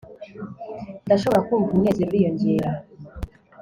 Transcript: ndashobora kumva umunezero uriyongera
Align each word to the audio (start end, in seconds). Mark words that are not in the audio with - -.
ndashobora 1.05 1.45
kumva 1.47 1.67
umunezero 1.69 2.07
uriyongera 2.09 2.69